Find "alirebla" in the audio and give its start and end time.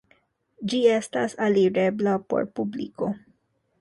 1.49-2.15